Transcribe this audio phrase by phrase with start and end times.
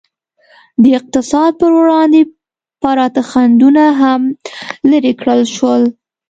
[0.83, 2.21] د اقتصاد پر وړاندې
[2.81, 4.21] پراته خنډونه هم
[4.91, 5.81] لرې کړل شول.